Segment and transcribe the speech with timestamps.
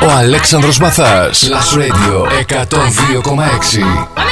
[0.00, 1.48] Μιχάλης, ο Αλέξανδρος Μαθάς.
[1.50, 4.26] Last Radio 102,6.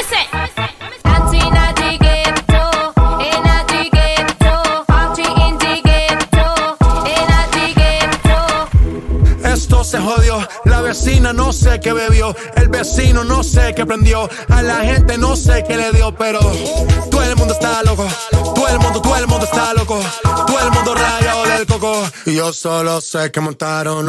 [9.85, 10.37] se jodió.
[10.64, 12.35] La vecina no sé qué bebió.
[12.56, 14.28] El vecino no sé qué prendió.
[14.49, 16.40] A la gente no sé qué le dio, pero
[17.11, 18.06] todo el mundo está loco.
[18.56, 20.00] Todo el mundo, todo el mundo está loco.
[20.23, 21.92] Todo el mundo rayado del coco.
[22.26, 24.09] Y yo solo sé que montaron.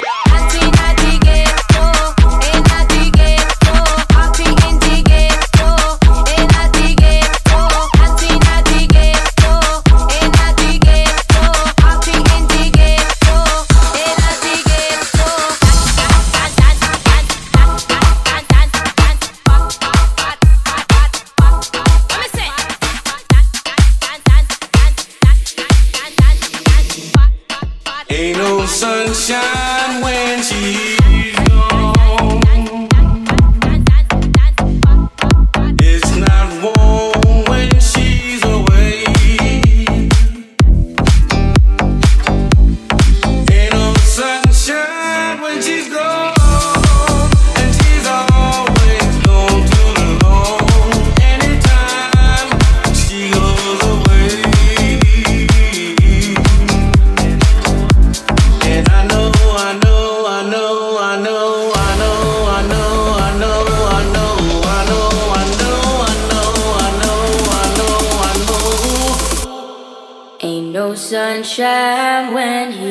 [71.61, 72.90] shine when he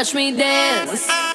[0.00, 1.29] Watch me dance.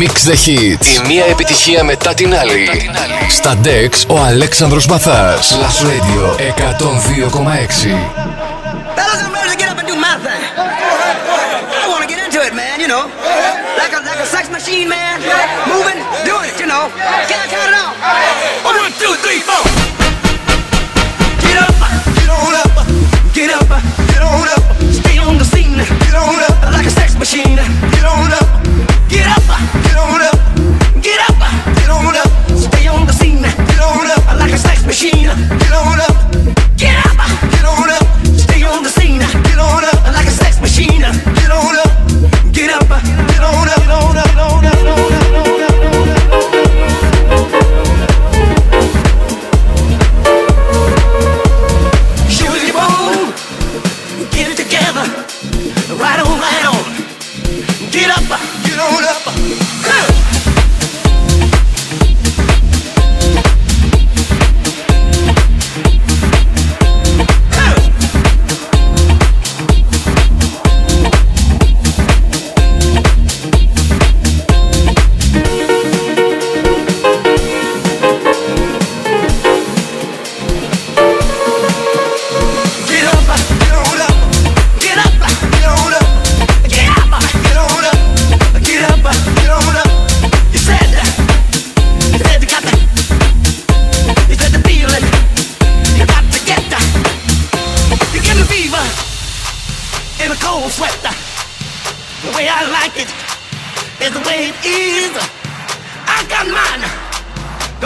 [0.00, 0.86] Mix the Hits.
[0.86, 2.90] Η μία επιτυχία μετά την άλλη.
[3.30, 5.58] Στα Dex ο Αλέξανδρος Μαθάς.
[5.60, 7.96] Last Radio 102,6.
[8.96, 10.42] Fellas, I'm ready to get up and do my thing.
[11.82, 13.04] I want to get into it, man, you know.
[13.80, 15.16] Like a, like a sex machine, man.
[15.72, 16.84] Moving, doing it, you know.
[17.28, 17.94] Can I count it off?
[18.68, 19.62] One, two, three, four.
[21.44, 21.76] Get up,
[22.18, 22.74] get on up,
[23.38, 23.68] get up,
[24.12, 24.64] get on up.
[25.00, 26.56] Stay on the scene, get on up.
[26.74, 27.58] Like a sex machine,
[27.96, 28.69] get on up.
[29.10, 29.42] Get up,
[29.82, 30.38] get on up,
[31.02, 31.36] get up,
[31.74, 32.30] get on up.
[32.56, 34.38] Stay on the scene, get on up.
[34.38, 36.14] Like a sex machine, get on up.
[36.76, 37.18] Get up,
[37.50, 38.06] get on up.
[38.38, 40.14] Stay on the scene, get on up.
[40.14, 41.90] Like a sex machine, get on up.
[42.52, 42.88] Get up,
[43.26, 45.19] get on up, get on up, get on up, get on up.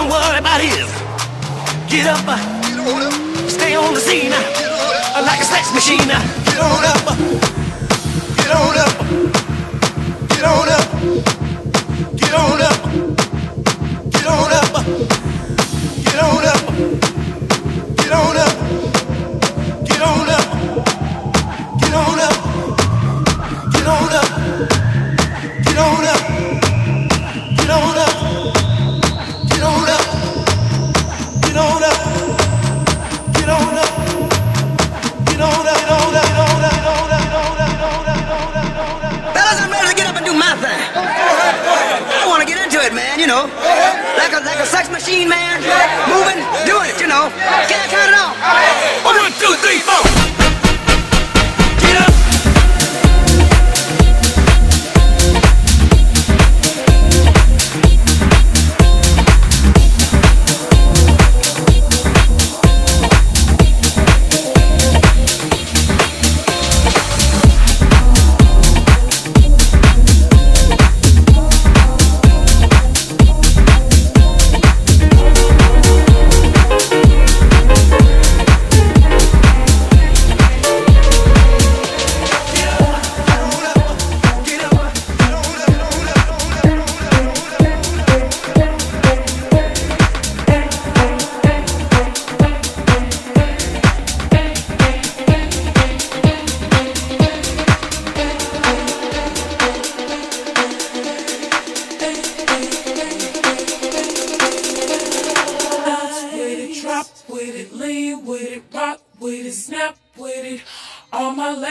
[0.05, 0.85] Don't worry about his.
[1.88, 3.14] Get up, on up.
[3.49, 5.97] Stay on the scene like a sex machine.
[5.97, 7.17] Get on up,
[8.37, 8.99] get on up,
[10.29, 10.85] get on up,
[12.21, 12.83] get on up,
[14.12, 14.75] get on up, get on up,
[16.05, 16.62] get on up,
[17.97, 18.53] get on up,
[19.87, 20.45] get on up,
[23.73, 24.29] get on up,
[25.64, 26.23] get on up,
[27.57, 28.13] get on up,
[45.05, 45.61] machine, man.
[46.09, 47.29] Moving, doing it, you know.
[47.69, 48.35] Can I count it off?
[49.05, 50.34] One, two, three, four.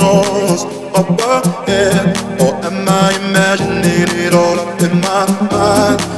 [0.00, 2.40] Am I seeing signals up ahead?
[2.40, 6.17] Or am I imagining it all up in my mind?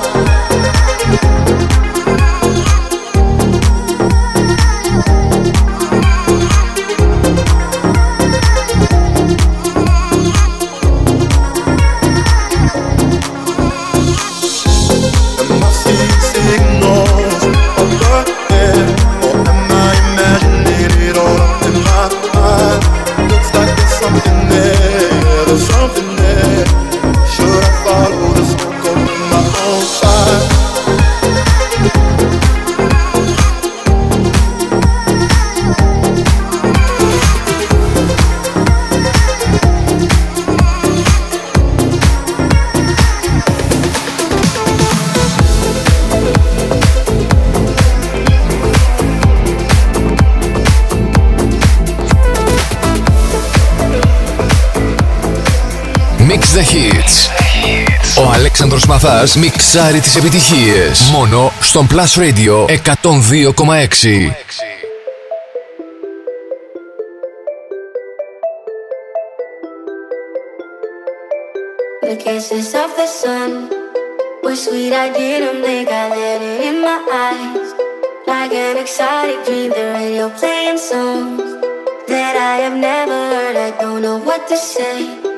[58.63, 61.09] Αλέξανδρος Μαθάς μιξάρει τις επιτυχίες.
[61.11, 64.31] Μόνο στον Plus Radio 102,6.
[72.07, 73.51] The kisses of the sun
[74.43, 74.93] were sweet.
[75.05, 76.99] I didn't think I let it in my
[77.29, 77.69] eyes.
[78.31, 81.49] Like an exotic dream, the radio playing songs
[82.11, 83.55] that I have never heard.
[83.67, 85.30] I don't know what to say.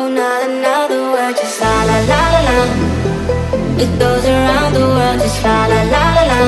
[0.00, 2.58] Oh, not another word, just la la la la la.
[3.82, 6.40] It goes around the world, just la la la la la.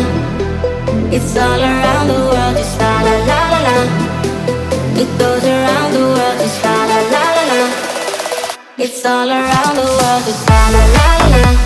[1.10, 3.76] It's all around the world, just la la la la la.
[5.02, 7.60] It goes around the world, just la la la la la.
[8.78, 11.59] It's all around the world, just la la la la la.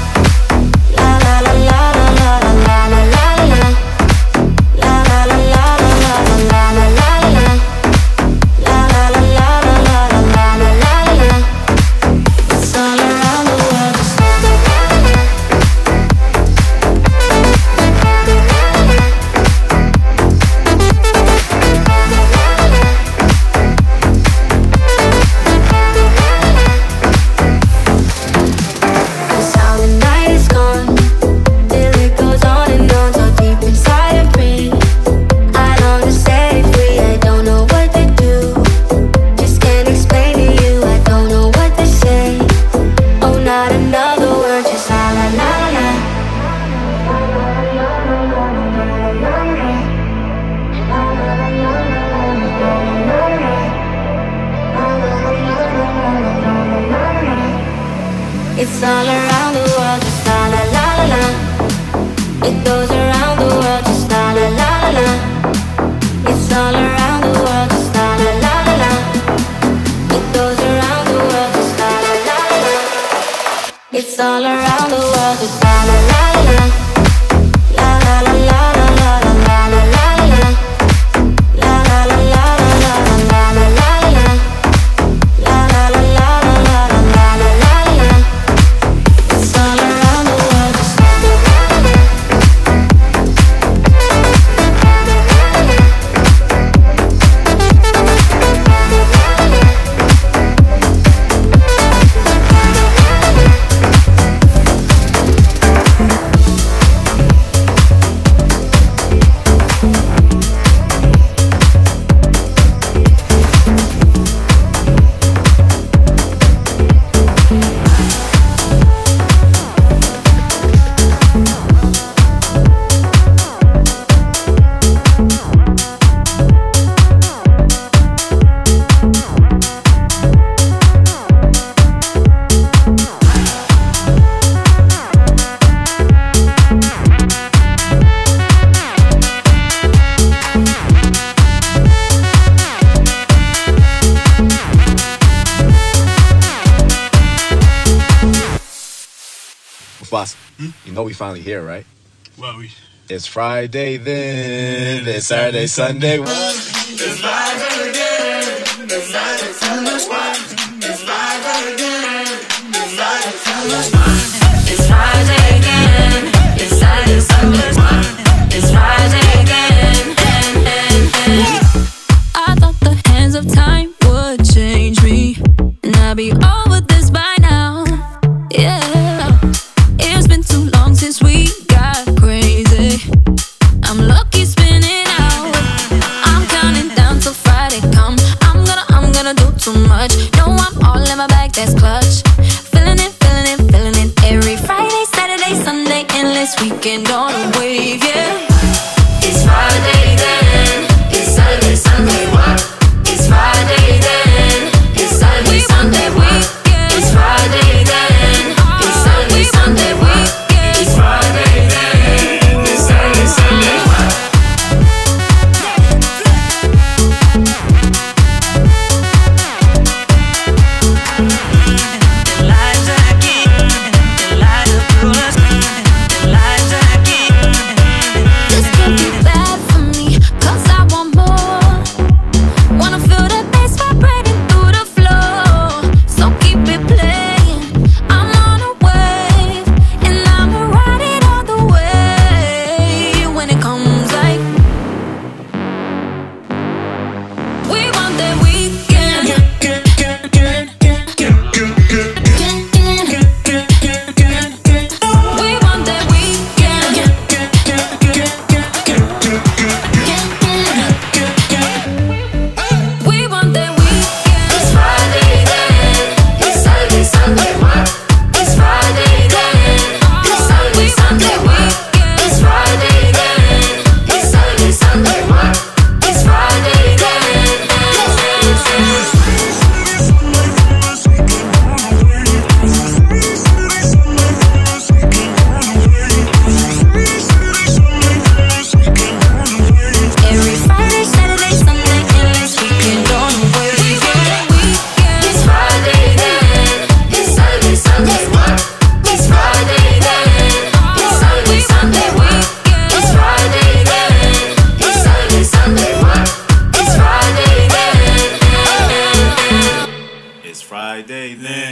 [153.35, 156.19] Friday then, it's Saturday, Sunday.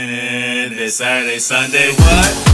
[0.05, 2.52] It's Saturday, Sunday, what?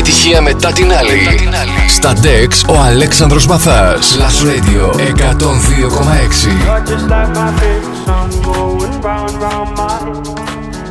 [0.00, 0.20] Hits.
[0.20, 1.88] Η μία επιτυχία μετά την άλλη.
[1.88, 4.18] Στα Dex ο Αλέξανδρος Μαθάς.
[4.18, 6.46] Plus Radio 102,6.
[6.64, 10.38] You're just like my favorite song going round and round my head.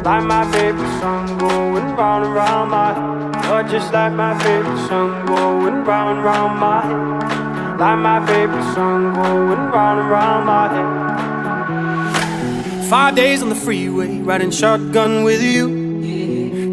[0.08, 3.20] Like my favorite song going round and round my head.
[3.48, 7.04] You're just like my favorite song going round and round my head.
[7.82, 10.90] Like my favorite song going round and round my head.
[12.94, 15.89] Five days on the freeway, riding shotgun with you.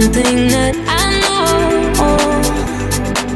[0.00, 2.24] One thing that I know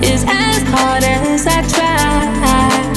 [0.01, 1.93] is as hard as I try.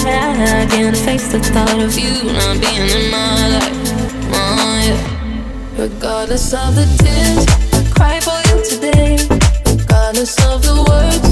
[0.07, 3.91] I can't face the thought of you not being in my life.
[4.31, 5.83] Oh, yeah.
[5.83, 7.43] Regardless of the tears
[7.73, 9.17] I cry for you today.
[9.65, 11.26] Regardless of the words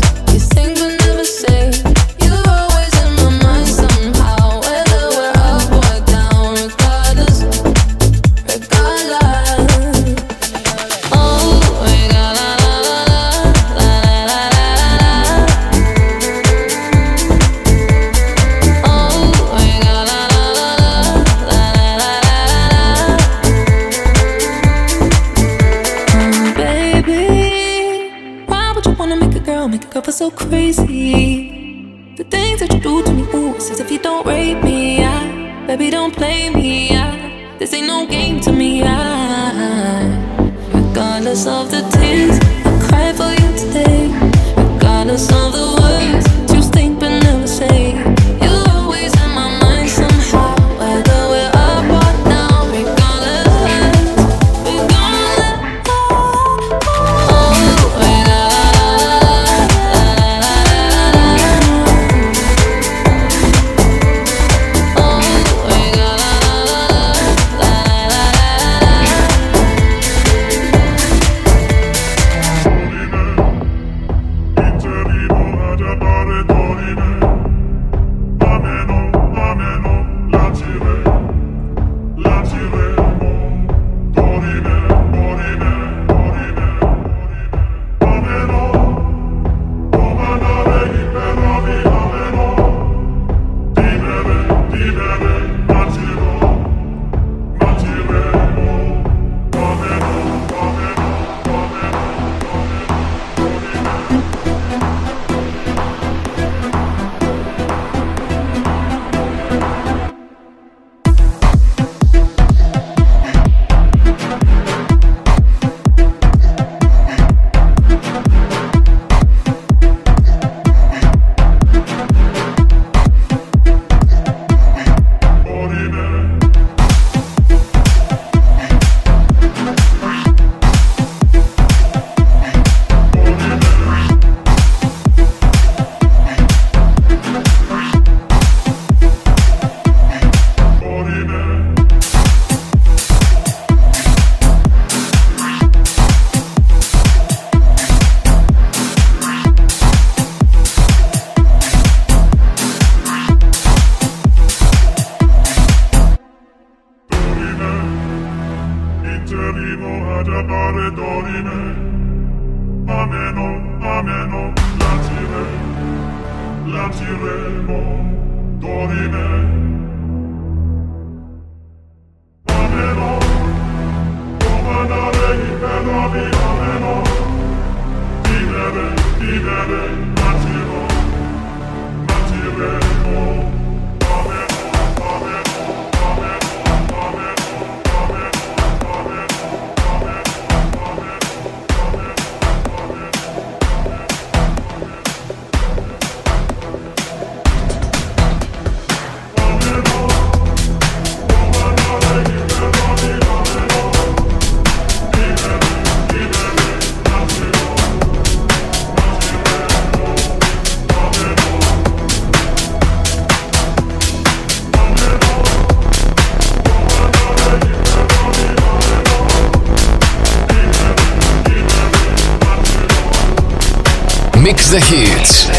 [224.75, 225.49] the Hits.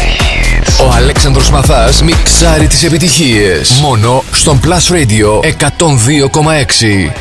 [0.85, 3.79] Ο Αλέξανδρος Μαθάς μιξάρει τις επιτυχίες.
[3.81, 7.11] Μόνο στον Plus Radio 102,6.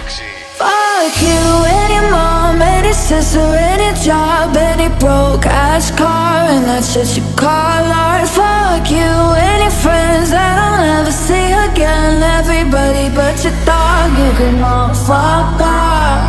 [0.59, 1.45] Fuck you,
[1.83, 7.85] any mom, any sister, any job, any broke ass car, and that's just you call
[8.09, 8.29] art.
[8.39, 9.13] Fuck you,
[9.53, 12.15] any friends that I'll never see again.
[12.41, 16.23] Everybody but your dog, you can all fuck off.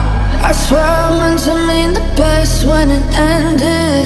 [0.49, 3.05] I swear I meant to mean the best when it
[3.35, 4.05] ended.